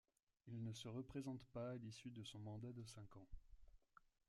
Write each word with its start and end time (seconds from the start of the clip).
Il 0.47 0.63
ne 0.63 0.73
se 0.73 0.87
représente 0.87 1.45
pas 1.53 1.73
à 1.73 1.75
l'issue 1.75 2.09
de 2.09 2.23
son 2.23 2.39
mandat 2.39 2.71
de 2.73 2.83
cinq 2.85 3.17
ans. 3.17 3.27